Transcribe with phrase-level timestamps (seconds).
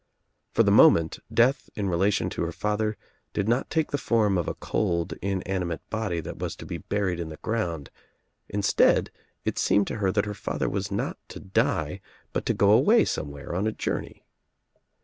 [0.55, 2.97] For the moment death in relation to her father
[3.33, 7.19] did not take the form of a cold inanimate body that was to be burled
[7.19, 7.91] in the ground,
[8.49, 9.11] instead
[9.45, 12.01] it seemed to her that her father was not to die
[12.33, 14.25] but to go away somewhere on a journey.